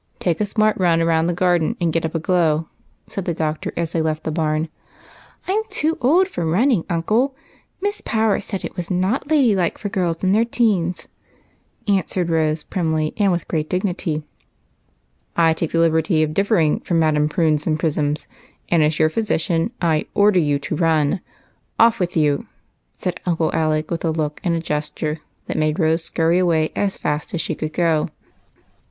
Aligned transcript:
Take 0.17 0.41
a 0.41 0.47
smart 0.47 0.77
run 0.79 1.03
round 1.03 1.29
the 1.29 1.31
garden 1.33 1.77
and 1.79 1.93
get 1.93 2.05
up 2.05 2.15
a 2.15 2.19
glow," 2.19 2.67
said 3.05 3.25
the 3.25 3.35
doctor, 3.35 3.71
as 3.77 3.91
they 3.91 4.01
left 4.01 4.23
the 4.23 4.31
barn." 4.31 4.67
I 5.47 5.51
'm 5.53 5.61
too 5.69 5.95
old 6.01 6.27
for 6.27 6.43
running, 6.43 6.85
uncle; 6.89 7.35
Miss 7.81 8.01
Power 8.03 8.39
said 8.41 8.65
it 8.65 8.75
was 8.75 8.89
not 8.89 9.29
lady 9.29 9.49
Uke 9.49 9.77
for 9.77 9.89
girls 9.89 10.23
in 10.23 10.31
their 10.31 10.43
teens," 10.43 11.07
answered 11.87 12.31
Rose 12.31 12.63
primly." 12.63 13.13
I 15.37 15.53
take 15.53 15.71
the 15.71 15.77
liberty 15.77 16.23
of 16.23 16.33
differing 16.33 16.79
from 16.79 16.97
Madame 16.97 17.29
Prunes 17.29 17.67
and 17.67 17.79
Prisms, 17.79 18.25
and, 18.69 18.81
as 18.81 18.97
your 18.97 19.09
physician, 19.09 19.69
I 19.83 20.07
oi^der 20.15 20.43
you 20.43 20.57
to 20.57 20.75
run. 20.75 21.21
Off 21.77 21.99
with 21.99 22.17
you!" 22.17 22.47
said 22.97 23.19
Uncle 23.27 23.51
Alec, 23.53 23.91
with 23.91 24.03
a 24.03 24.09
look 24.09 24.41
and 24.43 24.55
a 24.55 24.59
gesture 24.61 25.19
that 25.45 25.57
made 25.59 25.77
Rose 25.77 26.03
scurry 26.03 26.39
away 26.39 26.71
as 26.75 26.97
fast 26.97 27.35
as 27.35 27.41
she 27.41 27.53
could 27.53 27.73
go. 27.73 28.09